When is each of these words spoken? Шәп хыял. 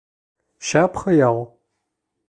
Шәп 0.69 0.93
хыял. 1.03 1.39